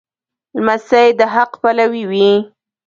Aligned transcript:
لمسی 0.55 1.07
د 1.19 1.21
حق 1.33 1.51
پلوی 1.61 2.03
وي. 2.09 2.29